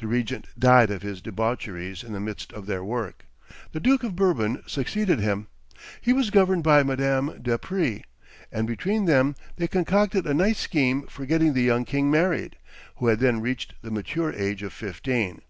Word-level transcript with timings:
The 0.00 0.06
regent 0.06 0.46
died 0.56 0.88
of 0.88 1.02
his 1.02 1.20
debaucheries 1.20 2.04
in 2.04 2.12
the 2.12 2.20
midst 2.20 2.52
of 2.52 2.66
their 2.66 2.84
work. 2.84 3.24
The 3.72 3.80
Duke 3.80 4.04
of 4.04 4.14
Bourbon 4.14 4.62
succeeded 4.68 5.18
him; 5.18 5.48
he 6.00 6.12
was 6.12 6.30
governed 6.30 6.62
by 6.62 6.84
Madame 6.84 7.42
de 7.42 7.58
Prie; 7.58 8.04
and 8.52 8.68
between 8.68 9.06
them 9.06 9.34
they 9.56 9.66
concocted 9.66 10.28
a 10.28 10.32
nice 10.32 10.60
scheme 10.60 11.08
for 11.08 11.26
getting 11.26 11.54
the 11.54 11.62
young 11.62 11.84
king 11.84 12.08
married, 12.08 12.54
who 12.98 13.08
had 13.08 13.18
then 13.18 13.40
reached 13.40 13.74
the 13.82 13.90
mature 13.90 14.32
age 14.32 14.62
of 14.62 14.72
fifteen. 14.72 15.42